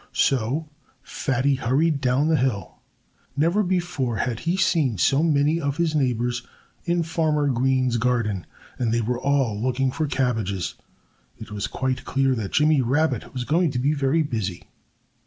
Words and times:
So 0.13 0.67
Fatty 1.03 1.53
hurried 1.53 2.01
down 2.01 2.27
the 2.27 2.35
hill. 2.35 2.79
Never 3.37 3.61
before 3.61 4.15
had 4.17 4.39
he 4.39 4.57
seen 4.57 4.97
so 4.97 5.21
many 5.21 5.61
of 5.61 5.77
his 5.77 5.93
neighbors 5.93 6.41
in 6.85 7.03
Farmer 7.03 7.47
Green's 7.49 7.97
garden. 7.97 8.47
And 8.79 8.91
they 8.91 9.01
were 9.01 9.21
all 9.21 9.61
looking 9.61 9.91
for 9.91 10.07
cabbages. 10.07 10.73
It 11.37 11.51
was 11.51 11.67
quite 11.67 12.03
clear 12.03 12.33
that 12.33 12.51
Jimmy 12.51 12.81
Rabbit 12.81 13.31
was 13.31 13.43
going 13.43 13.69
to 13.69 13.77
be 13.77 13.93
very 13.93 14.23
busy. 14.23 14.63